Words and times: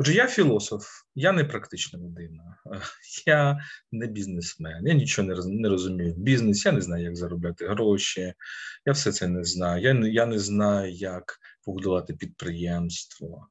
Отже, 0.00 0.14
я 0.14 0.26
філософ, 0.26 0.86
я 1.14 1.32
не 1.32 1.44
практична 1.44 1.98
людина, 1.98 2.56
я 3.26 3.58
не 3.92 4.06
бізнесмен, 4.06 4.86
я 4.86 4.94
нічого 4.94 5.28
не 5.46 5.68
розумію 5.68 6.14
в 6.14 6.18
бізнесі, 6.18 6.68
я 6.68 6.72
не 6.72 6.80
знаю, 6.80 7.04
як 7.04 7.16
заробляти 7.16 7.68
гроші, 7.68 8.34
я 8.86 8.92
все 8.92 9.12
це 9.12 9.28
не 9.28 9.44
знаю. 9.44 9.82
Я 9.82 10.08
я 10.08 10.26
не 10.26 10.38
знаю, 10.38 10.92
як 10.92 11.38
побудувати 11.64 12.14
підприємство. 12.14 13.48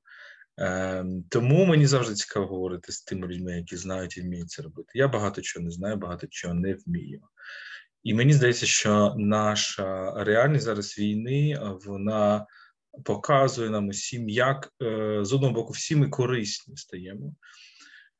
Ем, 0.57 1.23
тому 1.29 1.65
мені 1.65 1.87
завжди 1.87 2.15
цікаво 2.15 2.47
говорити 2.47 2.91
з 2.91 3.01
тими 3.01 3.27
людьми, 3.27 3.57
які 3.57 3.77
знають 3.77 4.17
і 4.17 4.21
вміють 4.21 4.49
це 4.49 4.61
робити. 4.61 4.89
Я 4.93 5.07
багато 5.07 5.41
чого 5.41 5.65
не 5.65 5.71
знаю, 5.71 5.97
багато 5.97 6.27
чого 6.29 6.53
не 6.53 6.73
вмію. 6.73 7.21
І 8.03 8.13
мені 8.13 8.33
здається, 8.33 8.65
що 8.65 9.15
наша 9.17 10.13
реальність 10.23 10.65
зараз 10.65 10.99
війни 10.99 11.59
вона 11.85 12.45
показує 13.03 13.69
нам 13.69 13.87
усім, 13.87 14.29
як 14.29 14.73
е, 14.83 15.19
з 15.21 15.33
одного 15.33 15.53
боку 15.53 15.73
всі 15.73 15.95
ми 15.95 16.09
корисні 16.09 16.77
стаємо, 16.77 17.35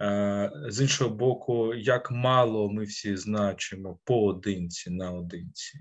е, 0.01 0.51
з 0.69 0.81
іншого 0.81 1.15
боку, 1.15 1.73
як 1.73 2.11
мало 2.11 2.69
ми 2.69 2.83
всі 2.83 3.15
значимо 3.15 3.99
поодинці 4.03 4.89
наодинці. 4.89 5.79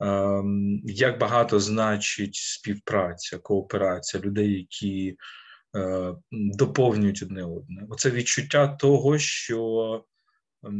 Ем, 0.00 0.80
як 0.84 1.18
багато 1.18 1.60
значить 1.60 2.34
співпраця, 2.34 3.38
кооперація 3.38 4.22
людей, 4.22 4.52
які 4.52 5.16
е, 5.76 6.14
доповнюють 6.32 7.22
одне 7.22 7.44
одне. 7.44 7.86
Оце 7.90 8.10
відчуття 8.10 8.68
того, 8.68 9.18
що 9.18 10.04
ем, 10.64 10.74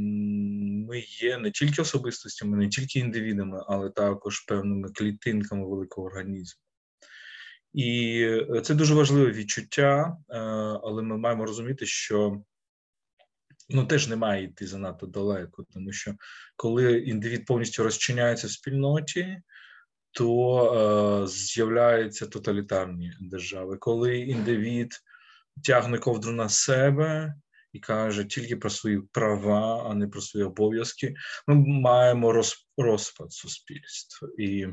ми 0.86 1.00
є 1.00 1.38
не 1.38 1.50
тільки 1.50 1.82
особистостями, 1.82 2.56
не 2.56 2.68
тільки 2.68 2.98
індивідами, 2.98 3.64
але 3.68 3.90
також 3.90 4.40
певними 4.40 4.88
клітинками 4.88 5.68
великого 5.68 6.06
організму. 6.06 6.67
І 7.72 8.20
е, 8.54 8.60
це 8.60 8.74
дуже 8.74 8.94
важливе 8.94 9.32
відчуття, 9.32 10.16
е, 10.30 10.38
але 10.84 11.02
ми 11.02 11.18
маємо 11.18 11.46
розуміти, 11.46 11.86
що 11.86 12.42
ну 13.68 13.86
теж 13.86 14.08
не 14.08 14.16
має 14.16 14.44
йти 14.44 14.66
занадто 14.66 15.06
далеко, 15.06 15.64
тому 15.72 15.92
що 15.92 16.14
коли 16.56 16.98
індивід 16.98 17.46
повністю 17.46 17.82
розчиняється 17.82 18.46
в 18.46 18.50
спільноті, 18.50 19.42
то 20.10 21.24
е, 21.24 21.26
з'являються 21.28 22.26
тоталітарні 22.26 23.12
держави. 23.20 23.76
Коли 23.76 24.18
індивід 24.18 24.92
тягне 25.64 25.98
ковдру 25.98 26.32
на 26.32 26.48
себе 26.48 27.34
і 27.72 27.78
каже 27.78 28.24
тільки 28.24 28.56
про 28.56 28.70
свої 28.70 29.00
права, 29.12 29.86
а 29.90 29.94
не 29.94 30.08
про 30.08 30.20
свої 30.20 30.46
обов'язки, 30.46 31.14
ми 31.46 31.54
маємо 31.54 32.42
розпад 32.76 33.32
суспільства 33.32 34.28
і 34.38 34.66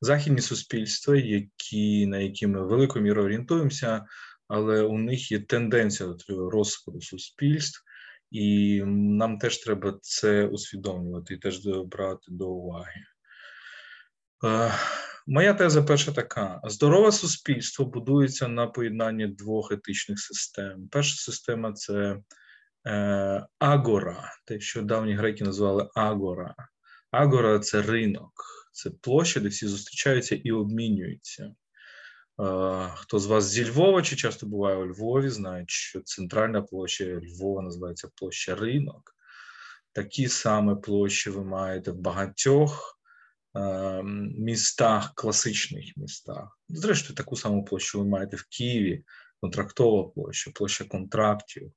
західні 0.00 0.40
суспільства, 0.40 1.16
які 1.16 2.06
на 2.06 2.18
які 2.18 2.46
ми 2.46 2.66
великою 2.66 3.04
мірою 3.04 3.26
орієнтуємося, 3.26 4.04
але 4.48 4.82
у 4.82 4.98
них 4.98 5.32
є 5.32 5.40
тенденція 5.40 6.14
до 6.28 6.50
розпаду 6.50 7.00
суспільств, 7.00 7.84
і 8.30 8.82
нам 8.86 9.38
теж 9.38 9.58
треба 9.58 9.98
це 10.02 10.46
усвідомлювати 10.46 11.34
і 11.34 11.38
теж 11.38 11.66
брати 11.66 12.26
до 12.28 12.48
уваги. 12.48 13.00
Е, 14.44 14.72
моя 15.26 15.54
теза 15.54 15.82
перша 15.82 16.12
така: 16.12 16.60
здорове 16.64 17.12
суспільство 17.12 17.84
будується 17.84 18.48
на 18.48 18.66
поєднанні 18.66 19.26
двох 19.26 19.72
етичних 19.72 20.20
систем. 20.20 20.88
Перша 20.90 21.16
система 21.16 21.72
це 21.72 22.16
е, 22.86 23.46
агора, 23.58 24.32
те, 24.44 24.60
що 24.60 24.82
давні 24.82 25.14
греки 25.14 25.44
називали 25.44 25.88
агора. 25.94 26.54
Агора 27.10 27.58
це 27.58 27.82
ринок, 27.82 28.32
це 28.74 28.90
площа, 28.90 29.40
де 29.40 29.48
всі 29.48 29.66
зустрічаються 29.66 30.34
і 30.34 30.52
обмінюються. 30.52 31.54
Хто 32.94 33.18
з 33.18 33.26
вас 33.26 33.44
зі 33.44 33.70
Львова 33.70 34.02
чи 34.02 34.16
часто 34.16 34.46
буває 34.46 34.76
у 34.76 34.86
Львові, 34.86 35.28
знають, 35.28 35.70
що 35.70 36.00
центральна 36.00 36.62
площа 36.62 37.04
Львова 37.04 37.62
називається 37.62 38.08
площа 38.14 38.54
ринок. 38.54 39.14
Такі 39.92 40.28
саме 40.28 40.74
площі 40.76 41.30
ви 41.30 41.44
маєте 41.44 41.90
в 41.90 41.96
багатьох 41.96 43.00
містах, 44.38 45.12
класичних 45.14 45.96
містах. 45.96 46.58
Зрештою, 46.68 47.14
таку 47.14 47.36
саму 47.36 47.64
площу 47.64 47.98
ви 47.98 48.04
маєте 48.06 48.36
в 48.36 48.46
Києві, 48.48 49.04
контрактова 49.40 50.08
площа, 50.08 50.50
площа 50.54 50.84
контрактів. 50.84 51.72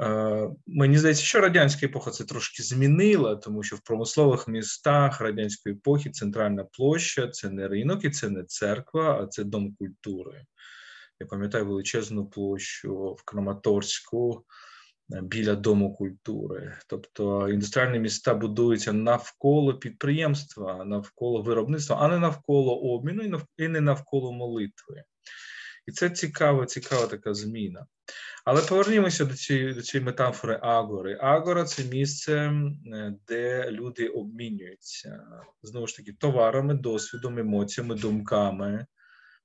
Е, 0.00 0.50
мені 0.66 0.98
здається, 0.98 1.24
що 1.24 1.40
радянська 1.40 1.86
епоха 1.86 2.10
це 2.10 2.24
трошки 2.24 2.62
змінила, 2.62 3.36
тому 3.36 3.62
що 3.62 3.76
в 3.76 3.80
промислових 3.80 4.48
містах 4.48 5.20
радянської 5.20 5.74
епохи 5.74 6.10
центральна 6.10 6.64
площа 6.64 7.28
це 7.28 7.50
не 7.50 7.68
ринок 7.68 8.04
і 8.04 8.10
це 8.10 8.28
не 8.28 8.44
церква, 8.44 9.20
а 9.22 9.26
це 9.26 9.44
дом 9.44 9.74
культури. 9.74 10.44
Я 11.20 11.26
пам'ятаю 11.26 11.66
величезну 11.66 12.26
площу 12.26 13.16
в 13.18 13.22
Краматорську 13.24 14.44
е, 15.12 15.20
біля 15.22 15.54
Дому 15.54 15.94
культури. 15.94 16.78
Тобто 16.86 17.48
індустріальні 17.48 17.98
міста 17.98 18.34
будуються 18.34 18.92
навколо 18.92 19.74
підприємства, 19.74 20.84
навколо 20.84 21.42
виробництва, 21.42 21.96
а 22.00 22.08
не 22.08 22.18
навколо 22.18 22.80
обміну 22.80 23.42
і 23.58 23.68
не 23.68 23.80
навколо 23.80 24.32
молитви. 24.32 25.04
І 25.86 25.92
це 25.92 26.10
цікава, 26.10 26.66
цікава 26.66 27.06
така 27.06 27.34
зміна. 27.34 27.86
Але 28.44 28.62
повернімося 28.62 29.24
до 29.24 29.34
цієї 29.34 29.74
до 29.74 29.82
цієї 29.82 30.04
метафори 30.04 30.58
Агори. 30.62 31.18
Агора 31.20 31.64
це 31.64 31.84
місце, 31.84 32.52
де 33.28 33.70
люди 33.70 34.08
обмінюються 34.08 35.24
знову 35.62 35.86
ж 35.86 35.96
таки 35.96 36.12
товарами, 36.12 36.74
досвідом, 36.74 37.38
емоціями, 37.38 37.94
думками, 37.94 38.86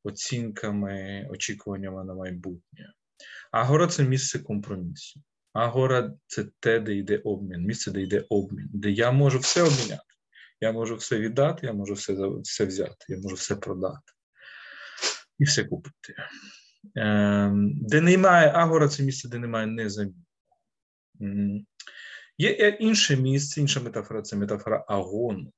оцінками, 0.04 1.28
очікуваннями 1.32 2.04
на 2.04 2.14
майбутнє. 2.14 2.94
Агора 3.52 3.88
це 3.88 4.04
місце 4.04 4.40
компромісу. 4.40 5.22
Агора 5.54 6.14
це 6.28 6.46
те, 6.60 6.80
де 6.80 6.96
йде 6.96 7.18
обмін, 7.18 7.62
місце, 7.62 7.92
де 7.92 8.02
йде 8.02 8.26
обмін, 8.30 8.70
де 8.74 8.92
я 8.92 9.12
можу 9.12 9.40
все 9.40 9.62
обміняти. 9.64 10.04
Я 10.62 10.72
можу 10.72 10.96
все 10.96 11.20
віддати, 11.20 11.68
я 11.68 11.74
можу 11.74 11.94
все, 11.94 12.14
все 12.44 12.66
взяти, 12.66 13.06
я 13.08 13.18
можу 13.18 13.36
все 13.36 13.56
продати 13.56 14.12
і 15.42 15.44
все 15.44 15.64
купити. 15.64 16.16
Ем, 16.96 17.72
де 17.76 18.02
немає 18.02 18.50
агора, 18.50 18.88
це 18.88 19.04
місце, 19.04 19.30
де 19.30 19.40
немає 19.40 19.68
незаміни. 19.68 20.16
Є 22.38 22.50
інше 22.80 23.18
місце, 23.18 23.62
інша 23.62 23.80
метафора 23.80 24.22
це 24.22 24.36
метафора 24.36 24.86
агону. 24.88 25.54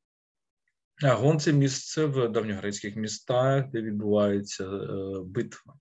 Агон 1.03 1.39
це 1.39 1.53
місце 1.53 2.05
в 2.05 2.29
давньогрецьких 2.29 2.95
містах, 2.95 3.69
де 3.71 3.81
відбувається 3.81 4.65
е, 4.65 4.89
битва. 5.25 5.73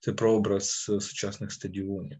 Це 0.00 0.12
прообраз 0.12 0.70
сучасних 1.00 1.52
стадіонів, 1.52 2.18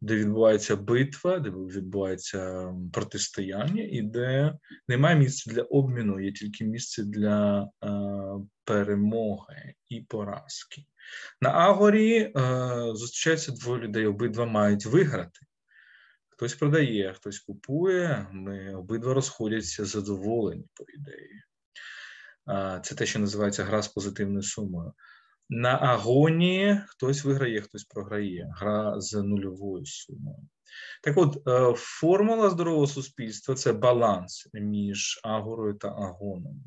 де 0.00 0.16
відбувається 0.16 0.76
битва, 0.76 1.38
де 1.38 1.50
відбувається 1.50 2.72
протистояння, 2.92 3.82
і 3.82 4.02
де 4.02 4.54
немає 4.88 5.16
місця 5.16 5.50
для 5.50 5.62
обміну, 5.62 6.20
є 6.20 6.32
тільки 6.32 6.64
місце 6.64 7.04
для 7.04 7.62
е, 7.62 7.88
перемоги 8.64 9.74
і 9.88 10.00
поразки. 10.00 10.84
На 11.40 11.50
Агорі 11.50 12.18
е, 12.18 12.32
зустрічаються 12.94 13.52
двоє 13.52 13.80
людей, 13.80 14.06
обидва 14.06 14.46
мають 14.46 14.86
виграти. 14.86 15.40
Хтось 16.28 16.54
продає, 16.54 17.12
хтось 17.12 17.38
купує, 17.38 18.26
ми 18.32 18.74
обидва 18.74 19.14
розходяться 19.14 19.84
задоволені, 19.84 20.64
по 20.74 20.84
ідеї. 20.84 21.42
Це 22.82 22.94
те, 22.94 23.06
що 23.06 23.18
називається 23.18 23.64
гра 23.64 23.82
з 23.82 23.88
позитивною 23.88 24.42
сумою. 24.42 24.92
На 25.50 25.70
агонії 25.70 26.80
хтось 26.86 27.24
виграє, 27.24 27.60
хтось 27.60 27.84
програє, 27.84 28.52
гра 28.56 29.00
з 29.00 29.22
нульовою 29.22 29.86
сумою. 29.86 30.48
Так 31.02 31.18
от, 31.18 31.48
е, 31.48 31.74
формула 31.76 32.50
здорового 32.50 32.86
суспільства 32.86 33.54
це 33.54 33.72
баланс 33.72 34.48
між 34.52 35.20
агорою 35.24 35.74
та 35.74 35.88
агоном. 35.88 36.62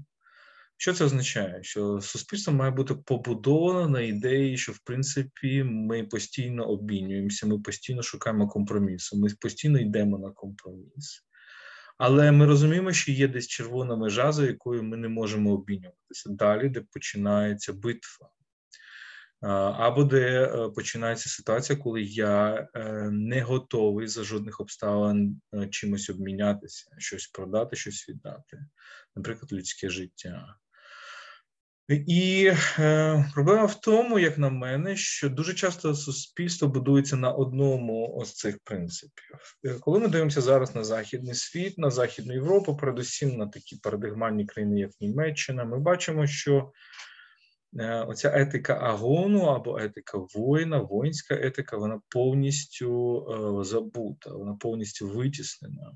Що 0.82 0.94
це 0.94 1.06
означає? 1.06 1.60
Що 1.64 2.02
суспільство 2.02 2.54
має 2.54 2.72
бути 2.72 2.96
побудовано 2.96 3.88
на 3.88 4.02
ідеї, 4.02 4.58
що 4.58 4.72
в 4.72 4.80
принципі 4.80 5.64
ми 5.64 6.04
постійно 6.04 6.66
обмінюємося, 6.66 7.48
ми 7.48 7.60
постійно 7.60 8.02
шукаємо 8.02 8.48
компромісу, 8.48 9.18
ми 9.18 9.30
постійно 9.42 9.80
йдемо 9.80 10.18
на 10.18 10.32
компроміс. 10.32 11.26
Але 11.98 12.32
ми 12.32 12.46
розуміємо, 12.46 12.94
що 12.94 13.12
є 13.12 13.28
десь 13.28 13.48
червона 13.48 13.96
межа, 13.96 14.32
за 14.32 14.46
якою 14.46 14.84
ми 14.84 14.98
не 14.98 15.08
можемо 15.08 15.54
обмінюватися 15.54 16.30
далі, 16.30 16.70
де 16.70 16.82
починається 16.94 17.74
битва. 17.74 18.30
Або 19.78 20.04
де 20.04 20.44
е, 20.44 20.70
починається 20.70 21.30
ситуація, 21.30 21.80
коли 21.80 22.02
я 22.02 22.68
е, 22.74 23.10
не 23.12 23.42
готовий 23.42 24.08
за 24.08 24.24
жодних 24.24 24.60
обставин 24.60 25.42
е, 25.54 25.68
чимось 25.68 26.10
обмінятися, 26.10 26.92
щось 26.98 27.28
продати, 27.28 27.76
щось 27.76 28.10
віддати, 28.10 28.66
наприклад, 29.16 29.54
людське 29.54 29.90
життя. 29.90 30.56
І 31.88 32.52
е, 32.80 33.26
проблема 33.34 33.66
в 33.66 33.82
тому, 33.82 34.20
як 34.20 34.38
на 34.38 34.50
мене, 34.50 34.96
що 34.96 35.30
дуже 35.30 35.54
часто 35.54 35.96
суспільство 35.96 36.68
будується 36.68 37.16
на 37.16 37.32
одному 37.32 38.24
з 38.26 38.34
цих 38.34 38.60
принципів. 38.64 39.56
Е, 39.66 39.74
коли 39.80 40.00
ми 40.00 40.08
дивимося 40.08 40.42
зараз 40.42 40.76
на 40.76 40.84
західний 40.84 41.36
світ, 41.36 41.78
на 41.78 41.90
західну 41.90 42.34
Європу, 42.34 42.78
передусім 42.78 43.38
на 43.38 43.48
такі 43.48 43.76
парадигмальні 43.76 44.46
країни, 44.46 44.80
як 44.80 44.92
Німеччина, 45.02 45.66
ми 45.66 45.80
бачимо, 45.80 46.28
що 46.28 46.72
е, 47.80 48.06
оця 48.08 48.32
етика 48.36 48.74
агону 48.74 49.42
або 49.42 49.80
етика 49.80 50.18
воїна, 50.36 50.78
воїнська 50.78 51.36
етика, 51.36 51.78
вона 51.78 52.02
повністю 52.10 53.18
е, 53.62 53.64
забута, 53.64 54.30
вона 54.30 54.54
повністю 54.54 55.08
витіснена. 55.08 55.92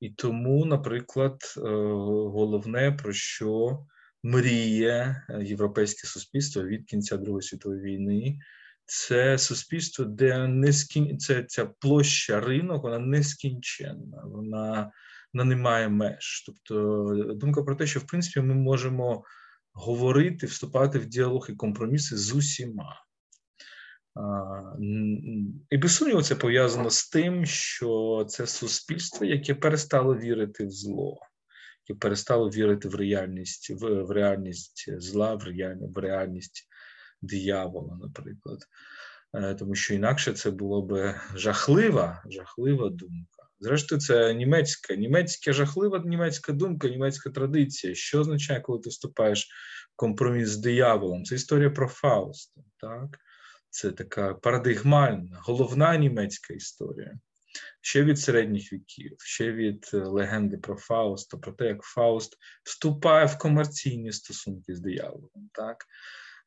І 0.00 0.10
тому, 0.10 0.64
наприклад, 0.64 1.54
е, 1.56 1.60
головне 1.60 2.92
про 2.92 3.12
що 3.12 3.78
мріє 4.22 5.26
європейське 5.40 6.06
суспільство 6.06 6.62
від 6.62 6.84
кінця 6.84 7.16
Другої 7.16 7.42
світової 7.42 7.82
війни, 7.82 8.38
це 8.86 9.38
суспільство, 9.38 10.04
де 10.04 10.46
не 10.46 10.72
скін... 10.72 11.18
це 11.18 11.44
ця 11.44 11.66
площа 11.66 12.40
ринок, 12.40 12.82
вона 12.82 12.98
нескінченна, 12.98 14.22
вона, 14.24 14.92
вона 15.34 15.44
не 15.44 15.56
має 15.56 15.88
меж. 15.88 16.44
Тобто 16.46 17.34
думка 17.34 17.62
про 17.62 17.74
те, 17.74 17.86
що 17.86 18.00
в 18.00 18.06
принципі 18.06 18.40
ми 18.40 18.54
можемо 18.54 19.24
говорити, 19.72 20.46
вступати 20.46 20.98
в 20.98 21.06
діалог 21.06 21.46
і 21.50 21.52
компроміси 21.52 22.16
з 22.16 22.32
усіма. 22.34 22.96
І 25.70 25.76
без 25.76 25.96
сумніву, 25.96 26.22
це 26.22 26.34
пов'язано 26.34 26.90
з 26.90 27.08
тим, 27.08 27.46
що 27.46 28.24
це 28.28 28.46
суспільство, 28.46 29.26
яке 29.26 29.54
перестало 29.54 30.16
вірити 30.16 30.66
в 30.66 30.70
зло, 30.70 31.18
яке 31.90 31.98
перестало 31.98 32.48
вірити 32.48 32.88
в 32.88 32.94
реальність, 32.94 33.70
в, 33.70 34.02
в 34.02 34.10
реальність 34.10 35.00
зла, 35.00 35.34
в 35.34 35.42
реальність, 35.42 35.96
в 35.96 35.98
реальність 35.98 36.68
диявола, 37.22 37.98
наприклад. 38.02 38.58
Е, 39.34 39.54
тому 39.54 39.74
що 39.74 39.94
інакше 39.94 40.32
це 40.32 40.50
було 40.50 40.82
б 40.82 41.14
жахлива, 41.34 42.22
жахлива 42.30 42.90
думка. 42.90 43.42
Зрештою, 43.60 44.00
це 44.00 44.34
німецька, 44.34 44.94
німецька 44.94 45.52
жахлива 45.52 46.02
німецька 46.04 46.52
думка, 46.52 46.88
німецька 46.88 47.30
традиція. 47.30 47.94
Що 47.94 48.20
означає, 48.20 48.60
коли 48.60 48.78
ти 48.80 48.90
вступаєш 48.90 49.48
в 49.92 49.96
компроміс 49.96 50.48
з 50.48 50.56
дияволом? 50.56 51.24
Це 51.24 51.34
історія 51.34 51.70
про 51.70 51.88
Фауста, 51.88 52.60
так? 52.80 53.18
Це 53.70 53.90
така 53.90 54.34
парадигмальна, 54.34 55.38
головна 55.42 55.96
німецька 55.96 56.54
історія. 56.54 57.18
Ще 57.80 58.04
від 58.04 58.18
середніх 58.18 58.72
віків, 58.72 59.16
ще 59.18 59.52
від 59.52 59.90
е, 59.94 59.96
легенди 59.96 60.58
про 60.58 60.76
Фауста, 60.76 61.36
про 61.36 61.52
те, 61.52 61.66
як 61.66 61.82
Фауст 61.82 62.36
вступає 62.64 63.26
в 63.26 63.38
комерційні 63.38 64.12
стосунки 64.12 64.74
з 64.74 64.80
дияволом. 64.80 65.50
так? 65.52 65.84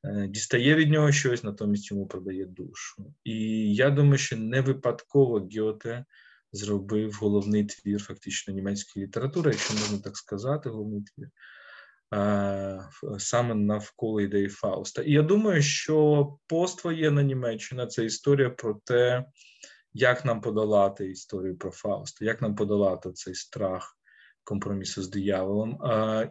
Е, 0.03 0.27
дістає 0.27 0.75
від 0.75 0.89
нього 0.89 1.11
щось, 1.11 1.43
натомість 1.43 1.91
йому 1.91 2.07
продає 2.07 2.45
душу. 2.45 3.13
І 3.23 3.39
я 3.75 3.89
думаю, 3.89 4.17
що 4.17 4.37
не 4.37 4.61
випадково 4.61 5.49
Гьоте 5.57 6.05
зробив 6.51 7.17
головний 7.21 7.65
твір 7.65 8.03
фактично 8.03 8.53
німецької 8.53 9.05
літератури, 9.05 9.51
якщо 9.51 9.73
можна 9.73 9.99
так 9.99 10.17
сказати, 10.17 10.69
головний 10.69 11.01
твір. 11.01 11.29
Е, 12.13 12.89
саме 13.19 13.55
навколо 13.55 14.21
ідеї 14.21 14.49
Фауста. 14.49 15.01
І 15.01 15.11
я 15.11 15.21
думаю, 15.21 15.61
що 15.61 16.27
поствоєнна 16.47 17.23
Німеччина 17.23 17.87
це 17.87 18.05
історія 18.05 18.49
про 18.49 18.73
те, 18.85 19.25
як 19.93 20.25
нам 20.25 20.41
подолати 20.41 21.09
історію 21.09 21.57
про 21.57 21.71
Фауста, 21.71 22.25
як 22.25 22.41
нам 22.41 22.55
подолати 22.55 23.11
цей 23.11 23.35
страх 23.35 23.97
компромісу 24.43 25.01
з 25.01 25.09
дияволом. 25.09 25.79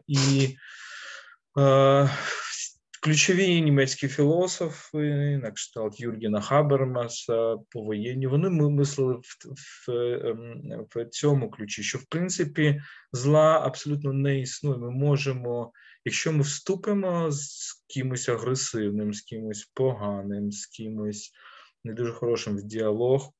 І 0.06 0.56
Ключові 3.04 3.60
німецькі 3.60 4.08
філософи, 4.08 5.38
на 5.42 5.50
кшталт 5.50 6.00
Юргена 6.00 6.40
Хабермаса, 6.40 7.56
повоєнні, 7.70 8.26
вони 8.26 8.50
мислили 8.50 9.14
в, 9.14 9.22
в, 9.54 9.92
ем, 10.26 10.86
в 10.94 11.04
цьому 11.04 11.50
ключі, 11.50 11.82
що 11.82 11.98
в 11.98 12.04
принципі 12.04 12.82
зла 13.12 13.60
абсолютно 13.64 14.12
не 14.12 14.40
існує. 14.40 14.78
Ми 14.78 14.90
можемо, 14.90 15.72
якщо 16.04 16.32
ми 16.32 16.42
вступимо 16.42 17.30
з 17.30 17.72
кимось 17.94 18.28
агресивним, 18.28 19.14
з 19.14 19.20
кимось 19.20 19.70
поганим, 19.74 20.52
з 20.52 20.66
кимось 20.66 21.32
не 21.84 21.92
дуже 21.92 22.12
хорошим 22.12 22.56
в 22.56 22.62
діалог. 22.62 23.32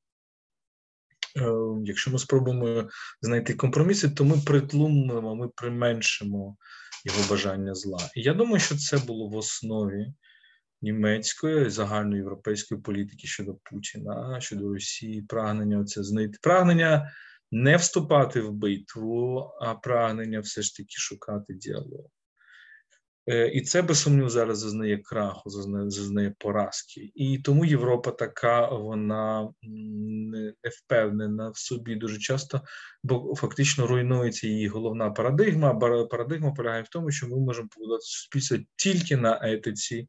Ем, 1.37 1.83
якщо 1.85 2.11
ми 2.11 2.19
спробуємо 2.19 2.91
знайти 3.21 3.55
компроміси, 3.55 4.09
то 4.09 4.25
ми 4.25 4.37
притлумимо, 4.47 5.37
ми 5.37 5.49
применшимо 5.49 6.57
його 7.05 7.19
бажання 7.31 7.75
зла. 7.75 7.99
І 8.15 8.23
я 8.23 8.35
думаю, 8.35 8.61
що 8.61 8.77
це 8.77 8.99
було 8.99 9.29
в 9.29 9.37
основі 9.37 10.07
німецької 10.83 11.71
загальноєвропейської 11.71 12.81
політики 12.81 13.27
щодо 13.27 13.55
Путіна, 13.55 14.41
щодо 14.41 14.69
Росії, 14.69 15.23
прагнення 15.23 15.85
це 15.85 16.03
знайти 16.03 16.39
прагнення 16.43 17.13
не 17.51 17.77
вступати 17.77 18.41
в 18.41 18.53
битву, 18.53 19.51
а 19.61 19.75
прагнення 19.75 20.41
все 20.41 20.63
ж 20.63 20.77
таки 20.77 20.95
шукати 20.97 21.55
діалог. 21.55 22.07
Е, 23.27 23.49
і 23.49 23.61
це 23.61 23.83
без 23.83 23.99
сумніву 23.99 24.29
зараз 24.29 24.59
зазнає 24.59 24.99
краху, 24.99 25.51
зазнає, 25.51 25.91
зазнає 25.91 26.35
поразки. 26.39 27.13
І 27.15 27.39
тому 27.39 27.65
Європа 27.65 28.11
така, 28.11 28.69
вона 28.69 29.49
не 29.63 30.55
впевнена 30.63 31.51
в 31.51 31.59
собі 31.59 31.95
дуже 31.97 32.19
часто, 32.19 32.63
бо 33.03 33.35
фактично 33.35 33.87
руйнується 33.87 34.47
її 34.47 34.69
головна 34.69 35.11
парадигма. 35.11 35.75
Парадигма 36.05 36.53
полягає 36.53 36.83
в 36.83 36.89
тому, 36.89 37.11
що 37.11 37.29
ми 37.29 37.37
можемо 37.41 37.69
побудувати 37.69 38.03
суспільство 38.03 38.59
тільки 38.77 39.17
на 39.17 39.41
етиці 39.43 40.09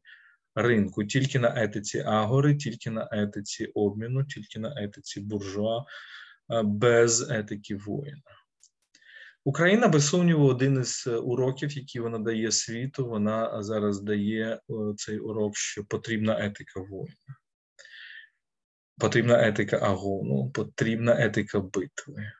ринку, 0.54 1.04
тільки 1.04 1.38
на 1.38 1.62
етиці 1.62 1.98
агори, 1.98 2.54
тільки 2.56 2.90
на 2.90 3.08
етиці 3.12 3.66
обміну, 3.66 4.24
тільки 4.24 4.58
на 4.58 4.74
етиці 4.82 5.20
буржуа, 5.20 5.84
без 6.64 7.30
етики 7.30 7.76
воїна. 7.76 8.22
Україна, 9.44 9.88
без 9.88 10.08
сумніву, 10.08 10.46
один 10.46 10.80
із 10.80 11.04
е, 11.06 11.16
уроків, 11.16 11.76
які 11.76 12.00
вона 12.00 12.18
дає 12.18 12.52
світу, 12.52 13.06
вона 13.08 13.62
зараз 13.62 14.00
дає 14.00 14.60
цей 14.96 15.18
урок, 15.18 15.56
що 15.56 15.84
потрібна 15.84 16.46
етика 16.46 16.80
воїна, 16.80 17.36
потрібна 18.98 19.48
етика 19.48 19.76
агону, 19.76 20.50
потрібна 20.50 21.24
етика 21.24 21.60
битви. 21.60 22.32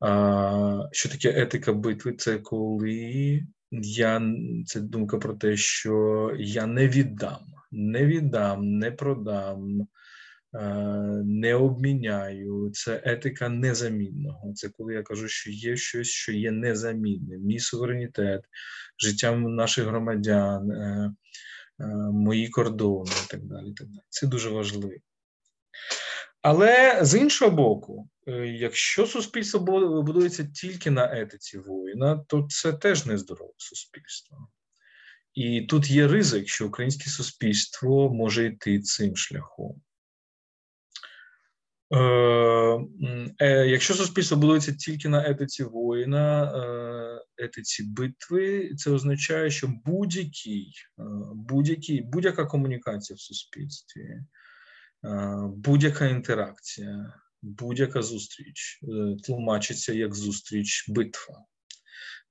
А, 0.00 0.88
Що 0.92 1.08
таке 1.08 1.42
етика 1.42 1.72
битви? 1.72 2.12
Це 2.12 2.38
коли 2.38 3.42
я 3.70 4.22
це 4.66 4.80
думка 4.80 5.18
про 5.18 5.34
те, 5.34 5.56
що 5.56 6.32
я 6.38 6.66
не 6.66 6.88
віддам, 6.88 7.46
не 7.70 8.06
віддам, 8.06 8.78
не 8.78 8.90
продам, 8.90 9.78
Е, 9.80 10.07
не 11.24 11.54
обміняю. 11.54 12.70
Це 12.72 13.02
етика 13.04 13.48
незамінного. 13.48 14.52
Це 14.54 14.68
коли 14.68 14.94
я 14.94 15.02
кажу, 15.02 15.28
що 15.28 15.50
є 15.50 15.76
щось, 15.76 16.08
що 16.08 16.32
є 16.32 16.50
незамінним. 16.50 17.40
Мій 17.40 17.58
суверенітет, 17.58 18.44
життя 18.98 19.36
наших 19.36 19.84
громадян, 19.84 20.70
е, 20.70 21.12
е, 21.80 21.86
мої 22.12 22.48
кордони 22.48 23.10
і 23.26 23.30
так 23.30 23.44
далі. 23.44 23.72
так 23.72 23.88
далі. 23.88 24.04
Це 24.08 24.26
дуже 24.26 24.50
важливо. 24.50 24.92
Але 26.42 26.98
з 27.02 27.14
іншого 27.14 27.50
боку, 27.50 28.08
якщо 28.46 29.06
суспільство 29.06 29.60
будується 30.02 30.44
тільки 30.44 30.90
на 30.90 31.20
етиці 31.20 31.58
воїна, 31.58 32.24
то 32.28 32.46
це 32.50 32.72
теж 32.72 33.06
нездорове 33.06 33.52
суспільство. 33.56 34.48
І 35.34 35.62
тут 35.62 35.90
є 35.90 36.08
ризик, 36.08 36.48
що 36.48 36.66
українське 36.66 37.10
суспільство 37.10 38.14
може 38.14 38.46
йти 38.46 38.80
цим 38.80 39.16
шляхом. 39.16 39.80
Е, 41.94 41.98
е, 43.38 43.66
Якщо 43.66 43.94
суспільство 43.94 44.36
будується 44.36 44.72
тільки 44.72 45.08
на 45.08 45.30
етиці 45.30 45.64
воїна, 45.64 46.44
е, 46.44 47.44
етиці 47.44 47.82
битви, 47.82 48.74
це 48.76 48.90
означає, 48.90 49.50
що 49.50 49.72
будь-який, 49.84 50.72
е, 50.98 51.02
будь-який, 51.34 52.02
будь-яка 52.02 52.46
комунікація 52.46 53.16
в 53.16 53.20
суспільстві, 53.20 54.02
е, 54.02 54.24
будь-яка 55.56 56.06
інтеракція, 56.06 57.14
будь-яка 57.42 58.02
зустріч 58.02 58.80
тлумачиться 59.24 59.92
як 59.92 60.14
зустріч 60.14 60.84
битва. 60.88 61.44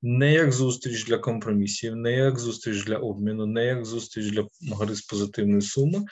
Не 0.02 0.34
як 0.34 0.52
зустріч 0.52 1.06
для 1.06 1.18
компромісів, 1.18 1.96
не 1.96 2.12
як 2.12 2.40
зустріч 2.40 2.86
для 2.86 2.98
обміну, 2.98 3.46
не 3.46 3.66
як 3.66 3.86
зустріч 3.86 4.32
для 4.32 4.48
гри 4.76 4.96
з 4.96 5.02
позитивної 5.02 5.62
суми, 5.62 6.06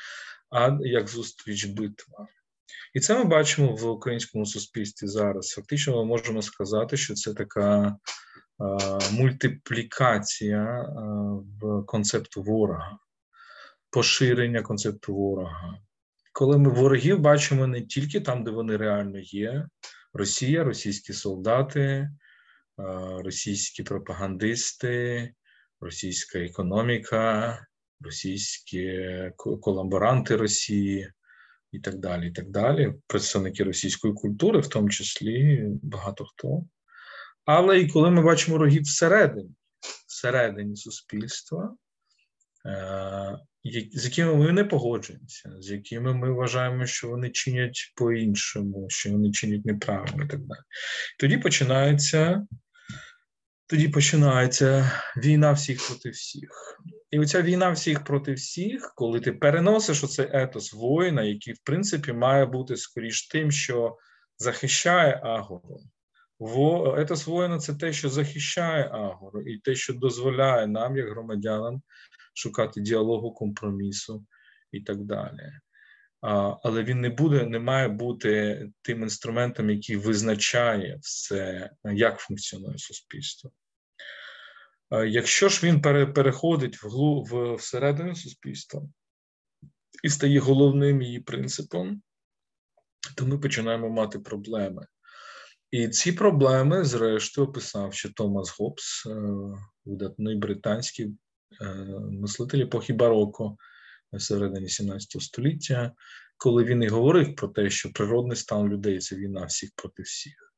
а 0.50 0.78
як 0.82 1.08
зустріч 1.08 1.66
битва. 1.66 2.28
І 2.96 3.00
це 3.00 3.18
ми 3.18 3.24
бачимо 3.24 3.76
в 3.76 3.86
українському 3.86 4.46
суспільстві 4.46 5.08
зараз. 5.08 5.50
Фактично, 5.50 5.98
ми 5.98 6.06
можемо 6.06 6.42
сказати, 6.42 6.98
що 6.98 7.14
це 7.14 7.34
така 7.34 7.96
мультиплікація 9.12 10.86
в 11.62 11.86
концепту 11.86 12.44
ворога, 12.44 12.98
поширення 13.90 14.62
концепту 14.62 15.16
ворога. 15.16 15.80
Коли 16.34 16.58
ми 16.58 16.70
ворогів 16.70 17.20
бачимо 17.20 17.68
не 17.68 17.82
тільки 17.82 18.22
там, 18.22 18.44
де 18.44 18.52
вони 18.52 18.78
реально 18.78 19.20
є: 19.20 19.68
Росія, 20.14 20.64
російські 20.64 21.14
солдати, 21.14 22.10
російські 23.24 23.84
пропагандисти, 23.84 25.34
російська 25.82 26.40
економіка, 26.40 27.60
російські 28.02 29.04
колаборанти 29.38 30.36
Росії 30.36 31.12
і 31.76 31.80
так 31.80 31.98
далі. 31.98 32.28
і 32.28 32.32
так 32.32 32.50
далі, 32.50 32.94
Представники 33.08 33.64
російської 33.64 34.14
культури, 34.14 34.60
в 34.60 34.68
тому 34.68 34.90
числі 34.90 35.64
багато 35.84 36.26
хто. 36.26 36.64
Але 37.46 37.80
і 37.80 37.88
коли 37.88 38.12
ми 38.12 38.22
бачимо 38.22 38.58
рогів 38.58 38.84
всередині, 38.84 39.50
всередині 40.08 40.76
суспільства, 40.76 41.76
з 43.94 44.06
якими 44.06 44.36
ми 44.36 44.52
не 44.52 44.64
погоджуємося, 44.64 45.52
з 45.60 45.72
якими 45.72 46.14
ми 46.14 46.34
вважаємо, 46.34 46.86
що 46.86 47.10
вони 47.10 47.30
чинять 47.30 47.94
по-іншому, 47.96 48.86
що 48.90 49.12
вони 49.12 49.32
чинять 49.32 49.66
неправильно 49.66 50.24
і 50.24 50.28
так 50.28 50.40
далі. 50.40 50.60
Тоді 51.20 51.38
починається 51.38 52.48
тоді 53.68 53.88
починається 53.88 54.92
війна 55.18 55.52
всіх 55.52 55.88
проти 55.88 56.10
всіх. 56.10 56.82
І 57.16 57.20
оця 57.20 57.42
війна 57.42 57.72
всіх 57.72 58.04
проти 58.04 58.34
всіх, 58.34 58.94
коли 58.96 59.20
ти 59.20 59.32
переносиш 59.32 60.04
оцей 60.04 60.30
етос 60.34 60.74
воїна, 60.74 61.24
який, 61.24 61.54
в 61.54 61.60
принципі, 61.64 62.14
має 62.14 62.46
бути 62.46 62.78
скоріш 62.78 63.28
тим, 63.28 63.52
що 63.52 63.98
захищає 64.38 65.22
Агору. 65.24 65.80
Во, 66.40 66.96
етос 67.00 67.28
воїна 67.28 67.60
це 67.60 67.74
те, 67.74 67.94
що 67.94 68.10
захищає 68.10 68.84
Агору, 68.84 69.42
і 69.42 69.58
те, 69.58 69.76
що 69.76 69.94
дозволяє 69.94 70.68
нам, 70.68 70.98
як 70.98 71.10
громадянам, 71.10 71.82
шукати 72.34 72.82
діалогу, 72.82 73.34
компромісу 73.34 74.26
і 74.72 74.82
так 74.82 75.04
далі. 75.04 75.52
Але 76.64 76.84
він 76.84 77.02
не 77.02 77.10
буде, 77.10 77.44
не 77.44 77.60
має 77.60 77.88
бути 77.88 78.62
тим 78.82 79.04
інструментом, 79.04 79.70
який 79.70 79.96
визначає 79.96 80.98
все, 81.02 81.70
як 81.84 82.20
функціонує 82.20 82.78
суспільство. 82.78 83.52
Якщо 84.92 85.50
ж 85.50 85.68
він 85.68 85.82
переходить 86.14 86.84
в, 86.84 87.56
всередину 87.56 88.16
суспільства 88.16 88.82
і 90.04 90.10
стає 90.10 90.40
головним 90.40 91.02
її 91.02 91.20
принципом, 91.20 92.02
то 93.18 93.26
ми 93.26 93.38
починаємо 93.38 93.90
мати 93.90 94.20
проблеми. 94.20 94.88
І 95.72 95.88
ці 95.88 96.12
проблеми, 96.12 96.86
зрештою, 96.86 97.48
описав 97.48 97.94
ще 97.94 98.10
Томас 98.10 98.60
Гоббс, 98.60 99.06
е, 99.06 99.12
видатний 99.86 100.36
британський 100.36 101.06
е, 101.62 101.66
мислитель 102.12 102.60
епохи 102.60 102.94
бароко 102.94 103.58
всередині 104.14 104.70
17 104.70 105.22
століття, 105.22 105.92
коли 106.38 106.64
він 106.64 106.84
і 106.84 106.88
говорив 106.88 107.36
про 107.36 107.48
те, 107.48 107.70
що 107.70 107.92
природний 107.92 108.38
стан 108.38 108.68
людей 108.70 109.00
це 109.00 109.16
війна 109.16 109.46
всіх 109.46 109.70
проти 109.76 110.04
всіх. 110.04 110.54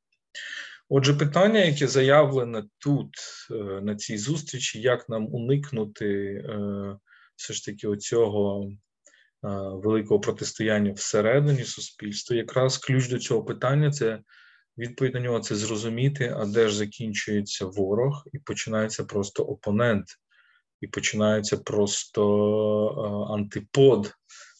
Отже, 0.89 1.13
питання, 1.13 1.60
яке 1.60 1.88
заявлене 1.88 2.63
тут, 2.77 3.10
е, 3.51 3.53
на 3.82 3.96
цій 3.96 4.17
зустрічі, 4.17 4.82
як 4.82 5.10
нам 5.10 5.34
уникнути 5.34 6.44
все 7.36 7.53
ж 7.53 7.65
таки 7.65 7.88
оцього 7.88 8.72
великого 9.84 10.20
протистояння 10.20 10.94
всередині 10.94 11.63
суспільства, 11.63 12.36
якраз 12.36 12.77
ключ 12.77 13.08
до 13.08 13.20
цього 13.20 13.44
питання 13.44 13.91
це 13.91 14.20
Відповідь 14.77 15.13
на 15.13 15.20
нього 15.20 15.39
це 15.39 15.56
зрозуміти, 15.56 16.34
а 16.38 16.46
де 16.46 16.67
ж 16.67 16.75
закінчується 16.75 17.65
ворог, 17.65 18.25
і 18.34 18.39
починається 18.39 19.03
просто 19.03 19.44
опонент, 19.44 20.06
і 20.82 20.88
починається 20.88 21.58
просто 21.58 22.24
е, 22.89 23.34
антипод, 23.34 24.13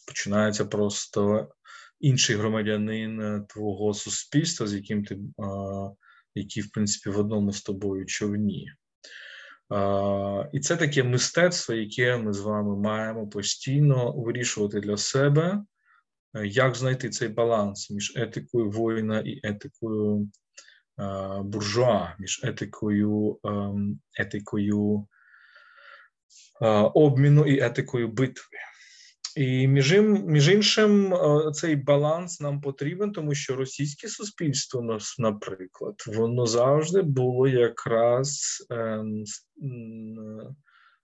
починається 0.06 0.64
просто 0.64 1.48
інший 2.00 2.36
громадянин 2.36 3.20
е, 3.20 3.44
твого 3.48 3.94
суспільства, 3.94 4.66
з 4.66 4.74
яким 4.74 5.04
ти, 5.04 5.18
який, 6.38 6.62
в 6.62 6.70
принципі, 6.70 7.10
в 7.10 7.18
одному 7.18 7.52
з 7.52 7.62
тобою 7.62 8.06
човні. 8.06 8.72
І 10.52 10.60
це 10.60 10.76
таке 10.76 11.02
мистецтво, 11.02 11.74
яке 11.74 12.16
ми 12.16 12.32
з 12.32 12.40
вами 12.40 12.76
маємо 12.76 13.28
постійно 13.28 14.12
вирішувати 14.12 14.80
для 14.80 14.96
себе. 14.96 15.62
Е, 16.34 16.46
як 16.46 16.74
знайти 16.74 17.10
цей 17.10 17.28
баланс 17.28 17.90
між 17.90 18.12
етикою 18.16 18.70
воїна 18.70 19.20
і 19.20 19.40
етикою 19.42 20.28
е, 21.00 21.42
буржуа, 21.42 22.14
між 22.18 22.40
етикою 22.44 23.38
ем, 23.44 24.00
етикою 24.18 25.06
е, 26.62 26.68
обміну 26.94 27.46
і 27.46 27.60
етикою 27.60 28.08
битви. 28.08 28.58
І 29.38 29.68
між 29.68 29.92
між 30.26 30.48
іншим, 30.48 31.14
цей 31.54 31.76
баланс 31.76 32.40
нам 32.40 32.60
потрібен, 32.60 33.12
тому 33.12 33.34
що 33.34 33.56
російське 33.56 34.08
суспільство, 34.08 34.98
наприклад, 35.18 35.94
воно 36.06 36.46
завжди 36.46 37.02
було 37.02 37.48
якраз 37.48 38.38
ем, 38.70 39.24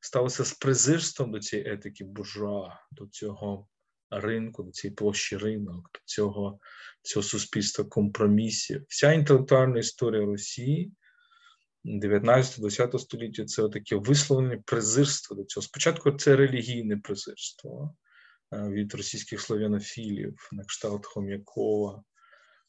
сталося 0.00 0.44
з 0.44 0.52
презирством 0.52 1.32
до 1.32 1.38
цієї 1.40 1.68
етики 1.68 2.04
буржуа, 2.04 2.68
до 2.92 3.06
цього 3.06 3.68
ринку, 4.10 4.62
до 4.62 4.70
цієї 4.70 4.94
площі 4.94 5.36
ринок, 5.36 5.90
до 5.94 6.00
цього 6.04 6.58
цього 7.02 7.22
суспільства 7.22 7.84
компромісів. 7.84 8.84
Вся 8.88 9.12
інтелектуальна 9.12 9.78
історія 9.78 10.26
Росії 10.26 10.92
19-20 11.84 12.98
століття 12.98 13.44
це 13.44 13.68
таке 13.68 13.96
висловлене 13.96 14.62
презирство 14.66 15.36
до 15.36 15.44
цього. 15.44 15.64
Спочатку 15.64 16.12
це 16.12 16.36
релігійне 16.36 16.96
презирство 16.96 17.94
е, 17.94 18.03
від 18.70 18.94
російських 18.94 19.40
славянофілів, 19.40 20.48
на 20.52 20.64
кшталт 20.64 21.06
Хом'якова. 21.06 22.04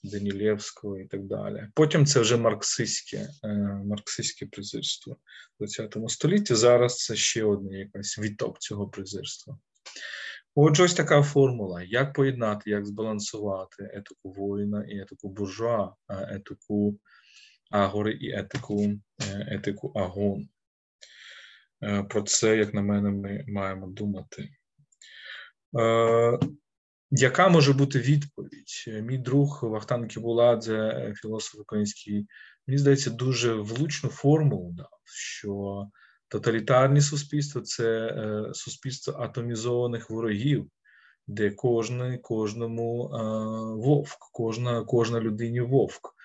Данілєвського 0.05 0.99
і 0.99 1.05
так 1.05 1.23
далі. 1.23 1.67
Потім 1.75 2.05
це 2.05 2.19
вже 2.19 2.37
марксистське 2.37 3.27
е, 3.43 3.47
марксистське 3.85 4.45
презирство 4.45 5.17
в 5.59 5.65
ХХ 5.65 6.09
столітті. 6.09 6.55
Зараз 6.55 6.97
це 6.97 7.15
ще 7.15 7.43
одне 7.43 7.79
якась 7.79 8.19
відток 8.19 8.59
цього 8.59 8.87
презирства. 8.87 9.57
Отже, 10.55 10.83
ось 10.83 10.93
така 10.93 11.23
формула: 11.23 11.83
як 11.83 12.13
поєднати, 12.13 12.69
як 12.69 12.85
збалансувати 12.85 13.91
етику 13.93 14.31
воїна 14.31 14.85
і 14.89 14.99
етику 14.99 15.29
буржуа, 15.29 15.93
етику 16.09 16.99
агори 17.71 18.11
і 18.11 18.31
етику 18.31 18.83
е, 19.21 19.47
етику 19.51 19.91
агон. 19.95 20.47
Е, 21.83 22.03
про 22.03 22.21
це, 22.21 22.57
як 22.57 22.73
на 22.73 22.81
мене, 22.81 23.09
ми 23.09 23.45
маємо 23.47 23.87
думати. 23.87 24.49
Е, 25.79 26.39
яка 27.11 27.49
може 27.49 27.73
бути 27.73 27.99
відповідь? 27.99 29.03
Мій 29.03 29.17
друг 29.17 29.59
Вахтан 29.63 30.07
Кібуладзе, 30.07 31.13
філософ 31.21 31.61
український, 31.61 32.27
мені 32.67 32.77
здається, 32.77 33.09
дуже 33.09 33.53
влучну 33.53 34.09
формулу 34.09 34.71
дав, 34.71 34.99
що 35.03 35.85
Тоталітарні 36.27 37.01
суспільства 37.01 37.61
це 37.61 38.07
е, 38.07 38.53
суспільство 38.53 39.13
атомізованих 39.19 40.09
ворогів, 40.09 40.69
де 41.27 41.51
кожен, 41.51 42.19
кожному 42.21 43.05
е, 43.05 43.17
вовк, 43.85 44.17
кожна 44.33 44.83
кожна 44.83 45.19
людині 45.19 45.61
вовк. 45.61 46.15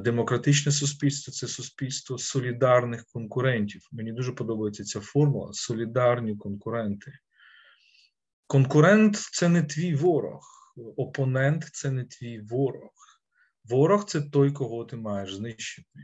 Демократичне 0.00 0.72
суспільство 0.72 1.32
це 1.32 1.46
суспільство 1.46 2.18
солідарних 2.18 3.04
конкурентів. 3.12 3.88
Мені 3.92 4.12
дуже 4.12 4.32
подобається 4.32 4.84
ця 4.84 5.00
формула 5.00 5.52
солідарні 5.52 6.36
конкуренти. 6.36 7.12
Конкурент 8.50 9.16
це 9.16 9.48
не 9.48 9.62
твій 9.62 9.94
ворог, 9.94 10.40
опонент 10.96 11.64
це 11.72 11.90
не 11.90 12.04
твій 12.04 12.40
ворог. 12.40 12.90
Ворог 13.64 14.04
це 14.04 14.20
той, 14.20 14.52
кого 14.52 14.84
ти 14.84 14.96
маєш 14.96 15.34
знищити. 15.34 16.00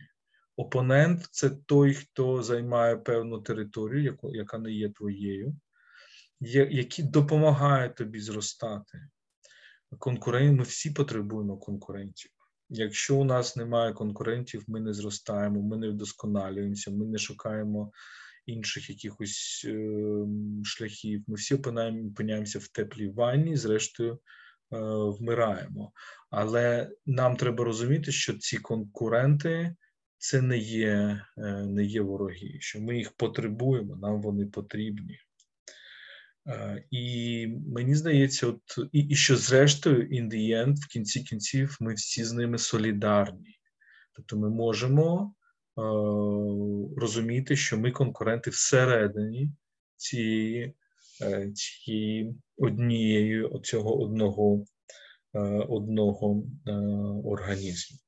Опонент 0.57 1.29
це 1.31 1.51
той, 1.51 1.95
хто 1.95 2.43
займає 2.43 2.97
певну 2.97 3.41
територію, 3.41 4.19
яка 4.23 4.59
не 4.59 4.73
є 4.73 4.89
твоєю, 4.91 5.57
які 6.71 7.03
допомагають 7.03 7.95
тобі 7.95 8.21
зростати. 8.21 9.09
Конкурент, 9.99 10.59
ми 10.59 10.65
всі 10.65 10.91
потребуємо 10.91 11.57
конкурентів. 11.57 12.31
Якщо 12.69 13.17
у 13.17 13.25
нас 13.25 13.57
немає 13.57 13.93
конкурентів, 13.93 14.65
ми 14.69 14.81
не 14.81 14.93
зростаємо, 14.93 15.63
ми 15.63 15.77
не 15.77 15.89
вдосконалюємося, 15.89 16.91
ми 16.91 17.07
не 17.07 17.19
шукаємо 17.19 17.93
інших 18.47 18.91
якихось 18.91 19.67
е, 19.69 19.97
шляхів. 20.65 21.25
Ми 21.27 21.35
всі 21.35 21.55
опиняємося 21.55 22.59
в 22.59 22.69
теплій 22.69 23.09
ванні, 23.09 23.57
зрештою 23.57 24.13
е, 24.13 24.19
вмираємо. 25.19 25.93
Але 26.31 26.91
нам 27.07 27.37
треба 27.37 27.65
розуміти, 27.65 28.13
що 28.13 28.39
ці 28.39 28.59
конкуренти 28.59 29.77
це 30.19 30.43
не 30.43 30.59
є 30.59 31.23
е, 31.39 31.43
не 31.67 31.85
є 31.85 32.01
вороги, 32.01 32.57
що 32.61 32.81
ми 32.81 32.99
їх 32.99 33.13
потребуємо, 33.13 33.97
нам 33.97 34.23
вони 34.23 34.47
потрібні. 34.47 35.19
Е, 36.47 36.85
і 36.91 37.47
мені 37.67 37.95
здається, 37.95 38.47
от 38.47 38.61
і, 38.93 39.01
і 39.01 39.15
що 39.15 39.37
зрештою, 39.37 40.03
in 40.03 40.31
the 40.31 40.67
end, 40.67 40.75
в 40.75 40.87
кінці 40.87 41.21
кінців, 41.21 41.77
ми 41.81 41.95
всі 41.95 42.25
з 42.25 42.33
ними 42.33 42.59
солідарні. 42.59 43.59
Тобто 44.13 44.37
ми 44.37 44.51
можемо 44.51 45.35
розуміти, 46.97 47.57
що 47.57 47.79
ми 47.79 47.91
конкуренти 47.91 48.51
всередині 48.51 49.51
цієї 49.97 50.75
е, 51.23 51.53
цієї 51.55 52.35
однієї 52.59 53.51
цього 53.63 54.03
одного, 54.03 54.65
е, 55.35 55.39
одного 55.69 56.43
е, 56.67 56.73
організму. 57.25 57.99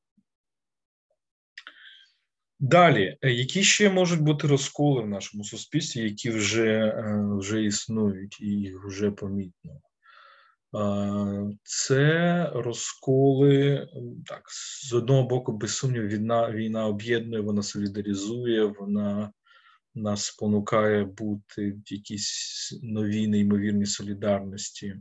Далі, 2.60 3.18
е, 3.22 3.32
які 3.32 3.62
ще 3.62 3.90
можуть 3.90 4.20
бути 4.20 4.46
розколи 4.46 5.02
в 5.02 5.08
нашому 5.08 5.44
суспільстві, 5.44 6.00
які 6.00 6.30
вже 6.30 6.66
е, 6.66 7.22
вже 7.38 7.64
існують 7.64 8.40
і 8.40 8.46
їх 8.46 8.84
вже 8.86 9.10
помітно? 9.10 9.80
Це 11.62 12.50
розколи, 12.54 13.88
так, 14.26 14.42
з 14.50 14.92
одного 14.92 15.22
боку, 15.22 15.52
без 15.52 15.76
сумніву, 15.76 16.06
війна, 16.06 16.50
війна 16.50 16.86
об'єднує, 16.86 17.42
вона 17.42 17.62
солідаризує, 17.62 18.64
вона 18.64 19.32
нас 19.94 20.24
спонукає 20.24 21.04
бути 21.04 21.70
в 21.72 21.92
якійсь 21.92 22.78
новій 22.82 23.28
неймовірній 23.28 23.86
солідарності, 23.86 24.96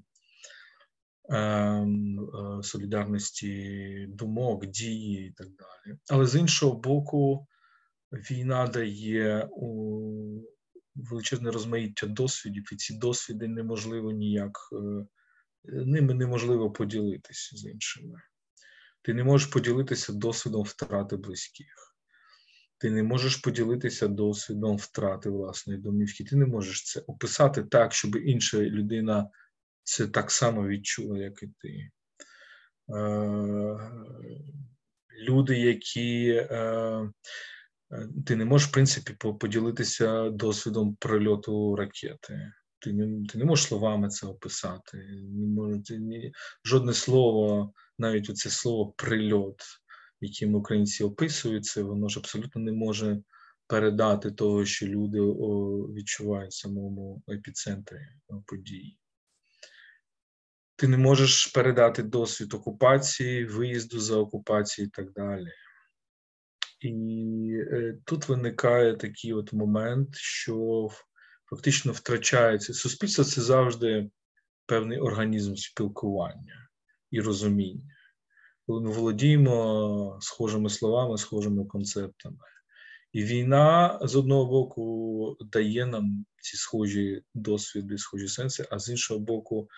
ем, 1.30 2.20
е, 2.20 2.64
солідарності 2.64 4.06
думок, 4.10 4.66
дії 4.66 5.28
і 5.28 5.32
так 5.32 5.48
далі. 5.48 5.98
Але 6.10 6.26
з 6.26 6.36
іншого 6.36 6.76
боку, 6.76 7.48
війна 8.12 8.68
дає 8.68 9.50
величезне 10.96 11.52
розмаїття 11.52 12.08
досвідів, 12.08 12.70
і 12.72 12.76
ці 12.76 12.98
досвіди 12.98 13.48
неможливо 13.48 14.12
ніяк, 14.12 14.58
е, 14.74 15.06
ними 15.68 16.14
неможливо 16.14 16.72
поділитися 16.72 17.58
з 17.58 17.66
іншими. 17.66 18.22
Ти 19.02 19.14
не 19.14 19.24
можеш 19.24 19.48
поділитися 19.48 20.14
досвідом 20.14 20.64
втрати 20.64 21.18
близьких. 21.18 21.96
Ти 22.78 22.92
не 22.92 23.04
можеш 23.04 23.36
поділитися 23.36 24.08
досвідом 24.08 24.78
втрати 24.78 25.30
власної 25.30 25.80
домівки. 25.80 26.24
Ти 26.24 26.36
не 26.36 26.46
можеш 26.46 26.84
це 26.84 27.00
описати 27.00 27.64
так, 27.64 27.94
щоб 27.94 28.16
інша 28.16 28.58
людина 28.58 29.30
це 29.84 30.08
так 30.08 30.32
само 30.32 30.68
відчула, 30.68 31.18
як 31.20 31.44
і 31.44 31.48
ти. 31.48 31.90
Е, 32.96 33.92
люди, 35.20 35.60
які 35.60 36.30
е, 36.30 37.12
ти 38.26 38.36
не 38.36 38.46
можеш, 38.46 38.68
в 38.68 38.72
принципі, 38.72 39.14
поділитися 39.40 40.30
досвідом 40.30 40.96
прильоту 40.96 41.76
ракети. 41.76 42.52
Ти 42.80 42.94
не 42.94 43.28
ти 43.28 43.38
не 43.38 43.46
можеш 43.46 43.66
словами 43.66 44.10
це 44.10 44.28
описати. 44.28 44.98
Не 45.34 45.48
може, 45.48 45.82
ти, 45.82 45.98
ні, 45.98 46.32
Жодне 46.66 46.94
слово, 46.94 47.74
навіть 47.98 48.30
оце 48.30 48.50
слово 48.50 48.94
прильот, 48.98 49.62
яким 50.22 50.56
українці 50.56 51.04
описують 51.04 51.66
це, 51.66 51.82
воно 51.82 52.10
ж 52.10 52.20
абсолютно 52.20 52.62
не 52.62 52.72
може 52.72 53.22
передати 53.68 54.32
того, 54.32 54.66
що 54.66 54.88
люди 54.88 55.20
відчувають 55.94 56.52
в 56.52 56.58
самому 56.58 57.24
епіцентрі 57.30 58.00
подій. 58.46 58.98
Ти 60.76 60.88
не 60.88 60.98
можеш 60.98 61.48
передати 61.48 62.04
досвід 62.04 62.54
окупації, 62.54 63.46
виїзду 63.46 64.00
за 64.00 64.18
окупації 64.18 64.88
і 64.88 64.90
так 64.90 65.12
далі. 65.12 65.52
І 66.80 67.52
е, 67.72 67.98
тут 68.06 68.30
виникає 68.30 68.96
такий 68.96 69.34
от 69.34 69.54
момент, 69.54 70.16
що 70.16 70.88
фактично 71.50 71.92
втрачається 71.92 72.74
суспільство 72.74 73.24
це 73.24 73.42
завжди 73.42 74.10
певний 74.66 75.00
організм 75.00 75.56
спілкування 75.56 76.70
і 77.12 77.22
розуміння. 77.22 77.96
Коли 78.68 78.82
ми 78.82 78.92
володіємо 78.92 80.18
схожими 80.22 80.70
словами, 80.70 81.18
схожими 81.18 81.66
концептами. 81.66 82.38
І 83.14 83.24
війна 83.24 84.00
з 84.02 84.16
одного 84.16 84.46
боку 84.46 85.38
дає 85.52 85.86
нам 85.86 86.26
ці 86.42 86.58
схожі 86.58 87.22
досвіди, 87.34 87.98
схожі 87.98 88.28
сенси, 88.28 88.68
а 88.72 88.80
з 88.80 88.90
іншого 88.90 89.20
боку, 89.20 89.70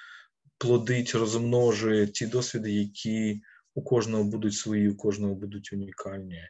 плодить, 0.58 1.16
розмножує 1.16 2.08
ті 2.08 2.28
досвіди, 2.28 2.72
які 2.72 3.42
у 3.76 3.84
кожного 3.84 4.24
будуть 4.24 4.54
свої, 4.54 4.90
у 4.90 4.98
кожного 4.98 5.36
будуть 5.36 5.74
унікальні 5.74 6.42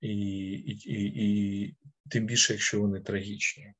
і, 0.00 0.08
і, 0.08 0.78
і, 0.84 1.24
і 1.24 1.76
тим 2.10 2.26
більше, 2.26 2.52
якщо 2.52 2.80
вони 2.80 3.00
трагічні. 3.00 3.74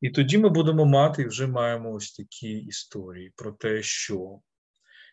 І 0.00 0.10
тоді 0.10 0.38
ми 0.38 0.48
будемо 0.48 0.84
мати 0.84 1.22
і 1.22 1.26
вже 1.26 1.46
маємо 1.46 1.92
ось 1.92 2.12
такі 2.12 2.48
історії 2.48 3.32
про 3.36 3.52
те, 3.52 3.82
що 3.82 4.40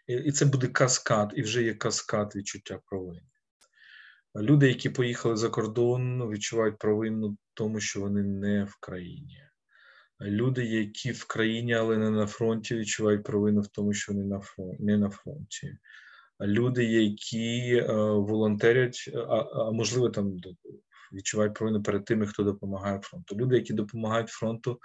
і 0.08 0.32
це 0.32 0.46
буде 0.46 0.67
каскад, 0.67 1.34
і 1.36 1.41
вже 1.41 1.63
є 1.63 1.74
каскад 1.74 2.36
відчуття 2.36 2.79
провини. 2.86 3.22
Люди, 4.36 4.67
які 4.67 4.89
поїхали 4.89 5.38
за 5.38 5.50
кордон, 5.50 6.29
відчувають 6.29 6.77
провину 6.77 7.38
тому, 7.53 7.79
що 7.79 8.00
вони 8.00 8.24
не 8.24 8.63
в 8.63 8.77
країні. 8.79 9.44
Люди, 10.22 10.65
які 10.65 11.12
в 11.12 11.25
країні, 11.25 11.74
але 11.74 11.98
не 11.98 12.10
на 12.10 12.27
фронті, 12.27 12.75
відчувають 12.75 13.24
провину 13.24 13.62
в 13.62 13.67
тому, 13.67 13.94
що 13.94 14.13
вони 14.13 14.39
не 14.80 14.97
на 14.97 15.10
фронті 15.10 15.78
люди, 16.41 16.86
які 16.86 17.76
е, 17.76 17.93
волонтерять, 17.93 19.10
а 19.54 19.71
можливо, 19.71 20.10
там 20.10 20.39
відчувають 21.13 21.54
провину 21.54 21.84
перед 21.84 22.06
тими, 22.06 22.28
хто 22.28 22.43
допомагає 22.43 23.00
фронту. 23.00 23.36
Люди, 23.36 23.56
які 23.56 23.74
допомагають 23.74 24.30
фронту, 24.30 24.80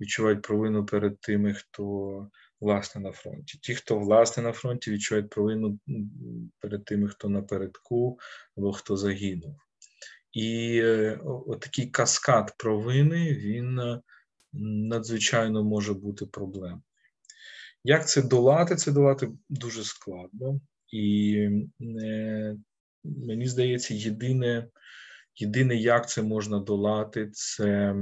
відчувають 0.00 0.42
провину 0.42 0.86
перед 0.86 1.20
тими, 1.20 1.54
хто 1.54 2.28
власне 2.60 3.00
на 3.00 3.12
фронті. 3.12 3.58
Ті, 3.62 3.74
хто 3.74 3.98
власне 3.98 4.42
на 4.42 4.52
фронті, 4.52 4.90
відчувають 4.90 5.30
провину 5.30 5.78
перед 6.60 6.84
тими, 6.84 7.08
хто 7.08 7.28
напередку 7.28 8.18
або 8.56 8.72
хто 8.72 8.96
загинув. 8.96 9.56
І 10.32 10.80
е, 10.82 11.20
отакий 11.24 11.86
каскад 11.86 12.54
провини 12.58 13.32
він 13.32 13.78
е, 13.78 14.00
надзвичайно 14.88 15.64
може 15.64 15.94
бути 15.94 16.26
проблемою. 16.26 16.82
Як 17.84 18.08
це 18.08 18.22
долати? 18.22 18.76
Це 18.76 18.92
долати 18.92 19.28
дуже 19.48 19.84
складно. 19.84 20.60
І 20.92 21.34
е, 21.80 22.56
мені 23.04 23.48
здається, 23.48 23.94
єдине, 23.94 24.68
єдине, 25.36 25.76
як 25.76 26.08
це 26.08 26.22
можна 26.22 26.60
долати, 26.60 27.30
це 27.32 27.94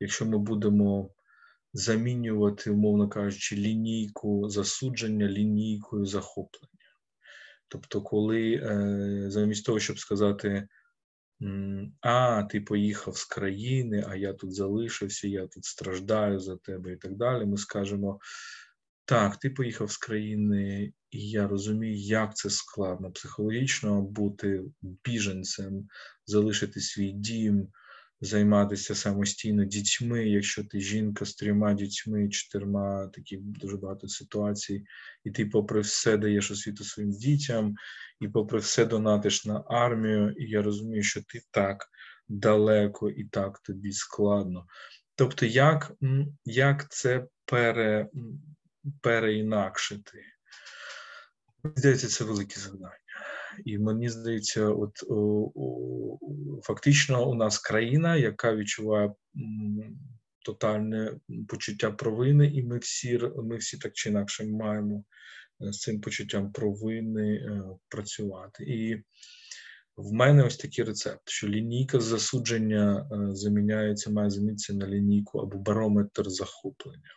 якщо 0.00 0.26
ми 0.26 0.38
будемо 0.38 1.10
замінювати, 1.72 2.70
умовно 2.70 3.08
кажучи, 3.08 3.56
лінійку 3.56 4.48
засудження 4.48 5.28
лінійкою 5.28 6.04
захоплення. 6.04 6.68
Тобто, 7.68 8.02
коли 8.02 8.52
е, 8.52 9.24
замість 9.30 9.66
того, 9.66 9.78
щоб 9.78 9.98
сказати, 9.98 10.68
а, 12.00 12.42
ти 12.42 12.60
поїхав 12.60 13.16
з 13.16 13.24
країни, 13.24 14.04
а 14.08 14.16
я 14.16 14.32
тут 14.32 14.54
залишився, 14.54 15.28
я 15.28 15.46
тут 15.46 15.64
страждаю 15.64 16.38
за 16.38 16.56
тебе 16.56 16.92
і 16.92 16.96
так 16.96 17.16
далі, 17.16 17.46
ми 17.46 17.56
скажемо. 17.56 18.18
Так, 19.04 19.36
ти 19.36 19.50
поїхав 19.50 19.90
з 19.90 19.96
країни, 19.96 20.92
і 21.10 21.30
я 21.30 21.48
розумію, 21.48 21.94
як 21.94 22.36
це 22.36 22.50
складно 22.50 23.10
психологічно 23.10 24.02
бути 24.02 24.62
біженцем, 25.04 25.88
залишити 26.26 26.80
свій 26.80 27.12
дім, 27.12 27.68
займатися 28.20 28.94
самостійно 28.94 29.64
дітьми. 29.64 30.28
Якщо 30.28 30.64
ти 30.64 30.80
жінка 30.80 31.24
з 31.24 31.34
трьома 31.34 31.74
дітьми, 31.74 32.28
чотирма, 32.28 33.10
такі 33.14 33.36
дуже 33.36 33.76
багато 33.76 34.08
ситуацій, 34.08 34.84
і 35.24 35.30
ти, 35.30 35.46
попри 35.46 35.80
все, 35.80 36.16
даєш 36.16 36.50
освіту 36.50 36.84
своїм 36.84 37.12
дітям, 37.12 37.74
і 38.20 38.28
попри 38.28 38.58
все 38.58 38.84
донатиш 38.84 39.44
на 39.46 39.64
армію, 39.66 40.34
і 40.38 40.50
я 40.50 40.62
розумію, 40.62 41.02
що 41.02 41.20
ти 41.22 41.40
так 41.50 41.86
далеко 42.28 43.10
і 43.10 43.24
так 43.24 43.58
тобі 43.58 43.92
складно. 43.92 44.66
Тобто, 45.14 45.46
як, 45.46 45.92
як 46.44 46.90
це 46.90 47.26
пере 47.44 48.08
переінакшити. 49.00 50.24
Мені 51.62 51.76
здається, 51.76 52.08
це 52.08 52.24
велике 52.24 52.60
завдання. 52.60 52.98
І 53.64 53.78
мені 53.78 54.08
здається, 54.08 54.68
от 54.68 55.02
о, 55.10 56.18
фактично 56.62 57.30
у 57.30 57.34
нас 57.34 57.58
країна, 57.58 58.16
яка 58.16 58.54
відчуває 58.54 59.12
тотальне 60.44 61.12
почуття 61.48 61.90
провини, 61.90 62.46
і 62.46 62.62
ми 62.62 62.78
всі 62.78 63.20
ми 63.44 63.56
всі 63.56 63.78
так 63.78 63.92
чи 63.92 64.08
інакше 64.08 64.46
маємо 64.46 65.04
е, 65.62 65.72
з 65.72 65.78
цим 65.78 66.00
почуттям 66.00 66.52
провини 66.52 67.34
е, 67.34 67.62
працювати. 67.88 68.64
І 68.64 69.02
в 69.96 70.12
мене 70.12 70.42
ось 70.44 70.56
такий 70.56 70.84
рецепт, 70.84 71.22
що 71.24 71.48
лінійка 71.48 72.00
засудження 72.00 73.08
е, 73.12 73.34
заміняється, 73.34 74.10
має 74.10 74.30
замінитися 74.30 74.74
на 74.74 74.88
лінійку 74.88 75.38
або 75.38 75.58
барометр 75.58 76.30
захоплення. 76.30 77.10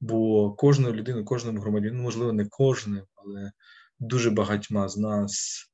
Бо 0.00 0.52
кожна 0.52 0.90
людина, 0.90 1.24
кожному 1.24 1.60
громадянину, 1.60 2.02
можливо, 2.02 2.32
не 2.32 2.46
кожним, 2.46 3.02
але 3.28 3.52
дуже 3.98 4.30
багатьма 4.30 4.88
з 4.88 4.96
нас 4.96 5.64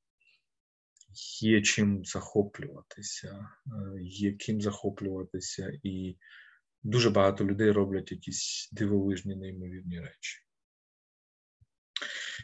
є 1.42 1.62
чим 1.62 2.04
захоплюватися, 2.04 3.48
е, 3.66 3.70
є 4.02 4.32
ким 4.32 4.60
захоплюватися, 4.60 5.72
і 5.82 6.16
дуже 6.82 7.10
багато 7.10 7.44
людей 7.44 7.70
роблять 7.70 8.12
якісь 8.12 8.68
дивовижні, 8.72 9.36
неймовірні 9.36 10.00
речі. 10.00 10.40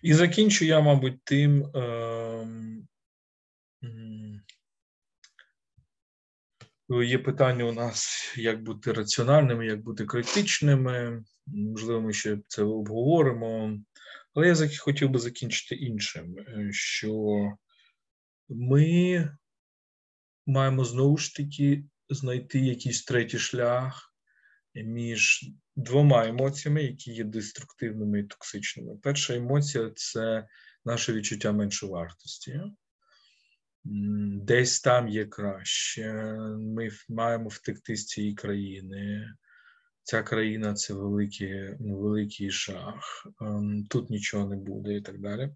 І 0.02 0.14
закінчу 0.14 0.64
я, 0.64 0.80
мабуть, 0.80 1.24
тим. 1.24 1.64
Е 1.76 2.80
Є 7.04 7.18
питання 7.18 7.64
у 7.64 7.72
нас, 7.72 8.32
як 8.36 8.62
бути 8.62 8.92
раціональними, 8.92 9.66
як 9.66 9.82
бути 9.82 10.04
критичними. 10.04 11.24
Можливо, 11.46 12.00
ми 12.00 12.12
ще 12.12 12.38
це 12.48 12.62
обговоримо. 12.62 13.78
Але 14.34 14.48
я 14.48 14.68
хотів 14.78 15.10
би 15.10 15.18
закінчити 15.18 15.74
іншим, 15.74 16.36
е, 16.38 16.68
що 16.72 17.42
ми 18.48 19.28
маємо 20.46 20.84
знову 20.84 21.16
ж 21.16 21.34
таки 21.36 21.84
знайти 22.10 22.58
якийсь 22.58 23.04
третій 23.04 23.38
шлях 23.38 24.14
між 24.74 25.50
двома 25.76 26.26
емоціями, 26.26 26.82
які 26.82 27.12
є 27.12 27.24
деструктивними 27.24 28.20
і 28.20 28.24
токсичними. 28.24 28.96
Перша 29.02 29.34
емоція 29.34 29.90
це 29.94 30.46
наше 30.84 31.12
відчуття 31.12 31.52
меншовартості. 31.52 32.60
десь 34.42 34.80
там 34.80 35.08
є 35.08 35.24
краще. 35.24 36.12
Ми 36.58 36.90
маємо 37.08 37.48
втекти 37.48 37.96
з 37.96 38.06
цієї 38.06 38.34
країни. 38.34 39.26
Ця 40.02 40.22
країна 40.22 40.74
це 40.74 40.94
великий, 40.94 41.76
ну, 41.80 41.98
великий 41.98 42.50
жах, 42.50 43.26
ем, 43.40 43.86
тут 43.90 44.10
нічого 44.10 44.48
не 44.48 44.56
буде 44.56 44.96
і 44.96 45.00
так 45.00 45.20
далі. 45.20 45.50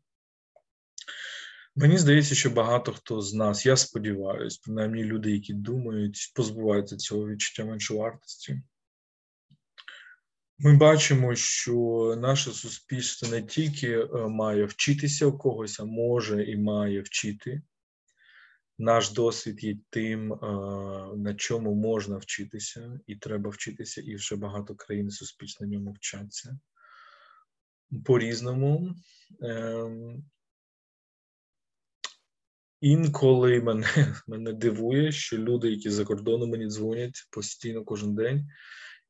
Мені 1.76 1.98
здається, 1.98 2.34
що 2.34 2.50
багато 2.50 2.92
хто 2.92 3.20
з 3.20 3.34
нас, 3.34 3.66
я 3.66 3.76
сподіваюся, 3.76 4.60
принаймні 4.64 5.04
люди, 5.04 5.30
які 5.30 5.54
думають, 5.54 6.32
позбуваються 6.34 6.96
цього 6.96 7.28
відчуття 7.28 7.64
меншовартості. 7.64 8.62
Ми 10.58 10.76
бачимо, 10.76 11.34
що 11.34 12.14
наше 12.18 12.50
суспільство 12.50 13.28
не 13.28 13.42
тільки 13.42 13.98
е, 13.98 14.08
має 14.28 14.64
вчитися 14.64 15.26
у 15.26 15.38
когось, 15.38 15.80
а 15.80 15.84
може 15.84 16.44
і 16.44 16.56
має 16.56 17.00
вчити. 17.00 17.62
Наш 18.78 19.12
досвід 19.12 19.64
є 19.64 19.76
тим, 19.90 20.32
е, 20.32 20.36
на 21.16 21.34
чому 21.34 21.74
можна 21.74 22.16
вчитися, 22.16 23.00
і 23.06 23.16
треба 23.16 23.50
вчитися, 23.50 24.00
і 24.00 24.14
вже 24.14 24.36
багато 24.36 24.74
країн 24.74 25.10
суспільства 25.10 25.66
на 25.66 25.72
ньому 25.72 25.92
вчаться 25.92 26.58
по-різному. 28.04 28.94
Ем, 29.42 30.24
інколи 32.80 33.60
мене 33.60 33.86
мене 34.26 34.52
дивує, 34.52 35.12
що 35.12 35.38
люди, 35.38 35.70
які 35.70 35.90
за 35.90 36.04
кордоном 36.04 36.50
мені 36.50 36.66
дзвонять 36.66 37.28
постійно 37.30 37.84
кожен 37.84 38.14
день 38.14 38.48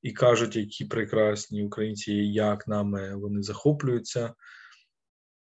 і 0.03 0.13
кажуть, 0.13 0.57
які 0.57 0.85
прекрасні 0.85 1.65
українці, 1.65 2.13
як 2.13 2.69
нами 2.69 3.17
вони 3.17 3.43
захоплюються. 3.43 4.35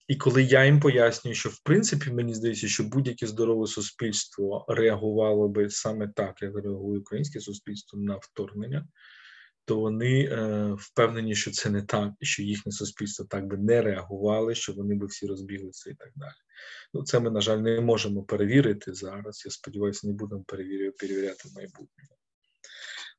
І 0.10 0.16
коли 0.16 0.44
я 0.44 0.66
їм 0.66 0.80
пояснюю, 0.80 1.36
що 1.36 1.50
в 1.50 1.60
принципі 1.64 2.12
мені 2.12 2.34
здається, 2.34 2.68
що 2.68 2.84
будь-яке 2.84 3.28
здорове 3.28 3.68
суспільство 3.68 4.66
реагувало 4.68 5.48
би 5.48 5.70
саме 5.70 6.08
так, 6.16 6.42
як 6.42 6.56
реагує 6.56 7.00
українське 7.00 7.40
суспільство 7.40 8.00
на 8.00 8.16
вторгнення, 8.16 8.88
то 9.66 9.80
вони 9.80 10.24
е, 10.24 10.74
впевнені, 10.80 11.36
що 11.36 11.52
це 11.52 11.70
не 11.70 11.82
так, 11.82 12.12
і 12.20 12.26
що 12.26 12.44
їхнє 12.44 12.72
суспільство 12.72 13.26
так 13.26 13.48
би 13.48 13.58
не 13.58 13.82
реагували, 13.82 14.56
що 14.56 14.74
вони 14.74 14.96
би 14.96 15.06
всі 15.06 15.28
розбіглися 15.28 15.90
і 15.90 15.94
так 15.94 16.12
далі. 16.16 16.40
Ну, 16.94 17.04
це 17.04 17.20
ми, 17.20 17.32
на 17.32 17.42
жаль, 17.42 17.58
не 17.58 17.82
можемо 17.82 18.24
перевірити 18.24 18.94
зараз. 18.94 19.44
Я 19.46 19.52
сподіваюся, 19.52 20.08
не 20.08 20.14
будемо 20.14 20.44
перевіряти 20.98 21.50
в 21.50 21.56
майбутньому. 21.56 22.18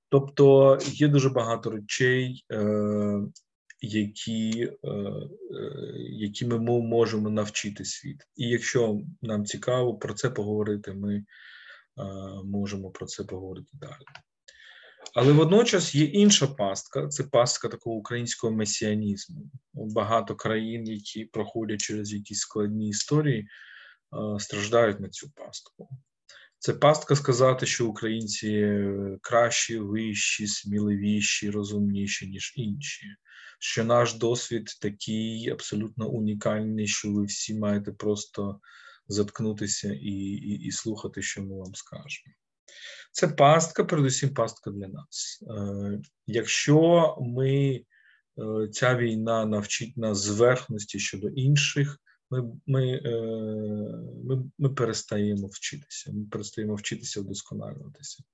Тобто 0.08 0.78
є 0.82 1.08
дуже 1.08 1.30
багато 1.30 1.70
речей, 1.70 2.44
е, 2.52 3.20
які 3.80 4.70
е, 4.84 4.88
е, 4.88 5.30
які 5.96 6.46
ми 6.46 6.58
можемо 6.80 7.30
навчити 7.30 7.84
світ. 7.84 8.26
І 8.36 8.48
якщо 8.48 9.00
нам 9.22 9.44
цікаво 9.44 9.94
про 9.94 10.14
це 10.14 10.30
поговорити, 10.30 10.92
ми 10.92 11.14
е, 11.16 11.24
можемо 12.44 12.90
про 12.90 13.06
це 13.06 13.24
поговорити 13.24 13.70
далі. 13.72 14.04
Але 15.14 15.32
водночас 15.32 15.94
є 15.94 16.04
інша 16.04 16.46
пастка 16.46 17.08
це 17.08 17.24
пастка 17.24 17.68
такого 17.68 17.96
українського 17.96 18.52
месіанізму. 18.52 19.50
Багато 19.72 20.36
країн, 20.36 20.86
які 20.86 21.24
проходять 21.24 21.80
через 21.80 22.12
якісь 22.12 22.38
складні 22.38 22.88
історії, 22.88 23.48
страждають 24.38 25.00
на 25.00 25.08
цю 25.08 25.30
пастку. 25.30 25.88
Це 26.58 26.74
пастка 26.74 27.16
сказати, 27.16 27.66
що 27.66 27.86
українці 27.86 28.80
кращі, 29.20 29.78
вищі, 29.78 30.46
сміливіші, 30.46 31.50
розумніші, 31.50 32.26
ніж 32.26 32.52
інші 32.56 33.06
що 33.60 33.84
наш 33.84 34.14
досвід 34.14 34.78
такий 34.80 35.50
абсолютно 35.50 36.08
унікальний, 36.08 36.86
що 36.86 37.12
ви 37.12 37.24
всі 37.24 37.54
маєте 37.54 37.92
просто 37.92 38.60
заткнутися 39.08 39.92
і, 39.92 40.10
і, 40.10 40.66
і 40.66 40.70
слухати, 40.70 41.22
що 41.22 41.42
ми 41.42 41.56
вам 41.56 41.74
скажемо. 41.74 42.34
Це 43.12 43.28
пастка, 43.28 43.84
передусім 43.84 44.34
пастка 44.34 44.70
для 44.70 44.88
нас. 44.88 45.44
Е, 45.50 46.00
Якщо 46.26 47.16
ми, 47.20 47.80
е, 48.38 48.68
ця 48.72 48.96
війна 48.96 49.46
навчить 49.46 49.96
нас 49.96 50.18
зверхності 50.18 50.98
щодо 50.98 51.28
інших, 51.28 51.98
ми 52.30 52.52
ми, 52.66 53.00
е, 53.04 53.10
ми, 54.24 54.50
ми 54.58 54.68
перестаємо 54.68 55.46
вчитися. 55.46 56.12
Ми 56.12 56.26
перестаємо 56.30 56.74
вчитися 56.74 57.20
вдосконалюватися. 57.20 58.24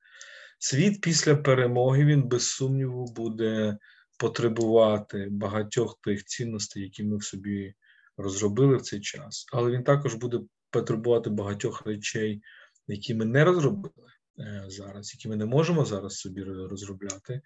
Світ 0.59 1.01
після 1.01 1.37
перемоги 1.37 2.05
він 2.05 2.23
без 2.23 2.49
сумніву 2.49 3.05
буде 3.05 3.79
потребувати 4.17 5.29
багатьох 5.31 5.99
тих 6.05 6.25
цінностей, 6.25 6.83
які 6.83 7.05
ми 7.05 7.17
в 7.17 7.25
собі 7.25 7.75
розробили 8.17 8.77
в 8.77 8.83
цей 8.83 9.01
час, 9.01 9.47
але 9.53 9.71
він 9.71 9.85
також 9.85 10.15
буде 10.15 10.41
потребувати 10.71 11.31
багатьох 11.31 11.87
речей, 11.87 12.43
які 12.89 13.15
ми 13.15 13.25
не 13.25 13.45
розробили 13.45 14.11
е, 14.39 14.65
зараз, 14.69 15.15
які 15.15 15.29
ми 15.29 15.37
не 15.37 15.47
можемо 15.47 15.85
зараз 15.85 16.15
собі 16.15 16.43
розробляти, 16.43 17.41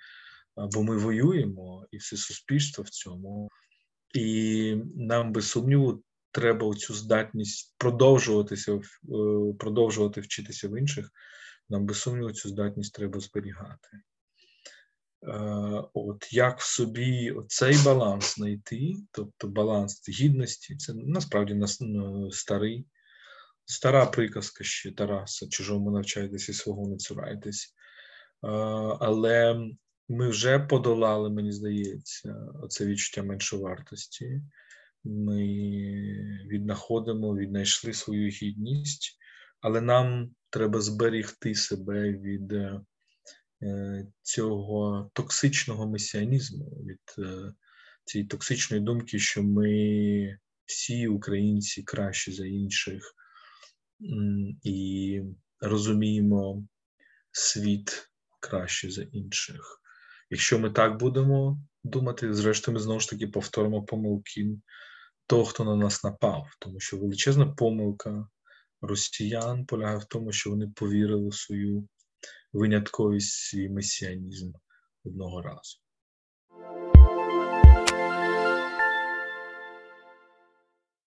бо 0.57 0.83
ми 0.83 0.97
воюємо 0.97 1.87
і 1.91 1.97
все 1.97 2.17
суспільство 2.17 2.85
в 2.85 2.89
цьому, 2.89 3.49
і 4.15 4.77
нам 4.97 5.33
без 5.33 5.49
сумніву. 5.49 6.03
Треба 6.33 6.75
цю 6.75 6.95
здатність 6.95 7.75
продовжуватися, 7.79 8.75
е, 8.75 8.81
продовжувати 9.59 10.21
вчитися 10.21 10.69
в 10.69 10.79
інших. 10.79 11.11
Нам 11.69 11.87
без 11.87 11.99
сумніву 11.99 12.33
цю 12.33 12.49
здатність 12.49 12.95
треба 12.95 13.21
зберігати. 13.21 13.89
Е, 15.23 15.33
от 15.95 16.33
як 16.33 16.61
в 16.61 16.65
собі 16.65 17.35
цей 17.49 17.77
баланс 17.85 18.35
знайти, 18.35 18.95
тобто 19.13 19.49
баланс 19.49 20.09
гідності, 20.09 20.77
це 20.77 20.95
насправді 20.95 21.67
старий, 22.31 22.87
стара 23.65 24.07
приказка 24.07 24.65
ще 24.65 24.93
Тараса, 24.93 25.49
чужому 25.49 25.91
навчайтесь 25.91 26.49
і 26.49 26.53
свого 26.53 26.89
не 26.89 26.97
цурайтесь. 26.97 27.75
Е, 28.45 28.49
але 29.01 29.61
ми 30.09 30.29
вже 30.29 30.59
подолали, 30.59 31.31
мені 31.31 31.53
здається, 31.53 32.37
оце 32.63 32.87
відчуття 32.87 33.23
меншовартості. 33.23 34.43
Ми 35.05 35.47
віднаходимо, 36.47 37.37
віднайшли 37.37 37.93
свою 37.93 38.29
гідність, 38.29 39.19
але 39.61 39.81
нам 39.81 40.31
треба 40.51 40.81
зберігти 40.81 41.55
себе 41.55 42.13
від 42.13 42.53
Е, 42.53 42.81
цього 44.23 45.11
токсичного 45.13 45.89
месіанізму, 45.89 46.65
від 46.65 47.27
е, 47.27 47.53
цієї 48.05 48.29
токсичної 48.29 48.83
думки, 48.83 49.19
що 49.19 49.43
ми 49.43 50.39
всі 50.65 51.09
українці 51.09 51.83
кращі 51.83 52.33
за 52.33 52.47
інших 52.47 53.15
і 54.63 55.21
розуміємо 55.61 56.65
світ 57.33 58.11
краще 58.41 58.91
за 58.91 59.03
інших. 59.03 59.81
Якщо 60.31 60.59
ми 60.59 60.71
так 60.71 60.99
будемо 60.99 61.63
думати, 61.85 62.35
зрештою, 62.35 62.75
ми 62.75 62.81
знову 62.81 63.01
ж 63.01 63.11
таки 63.11 63.27
повторимо 63.27 63.83
помилки 63.83 64.47
того, 65.27 65.45
хто 65.45 65.65
на 65.65 65.77
нас 65.77 66.05
напав, 66.05 66.47
тому 66.59 66.81
що 66.81 66.99
величезна 66.99 67.47
помилка 67.47 68.29
росіян 68.81 69.67
полягає 69.67 69.99
в 69.99 70.05
тому, 70.05 70.33
що 70.33 70.51
вони 70.51 70.69
повірили 70.77 71.29
в 71.29 71.35
свою 71.35 71.89
винятковість 72.53 73.55
і 73.55 73.69
месіанізм 73.69 74.53
одного 75.05 75.43
разу. 75.43 75.79